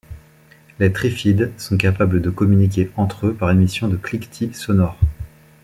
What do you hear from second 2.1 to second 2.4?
de